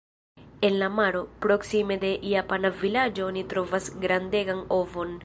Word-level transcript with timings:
En 0.61 0.79
la 0.79 0.89
maro, 0.99 1.21
proksime 1.43 1.99
de 2.05 2.09
japana 2.31 2.71
vilaĝo 2.81 3.29
oni 3.29 3.47
trovas 3.53 3.95
grandegan 4.07 4.65
ovon. 4.81 5.15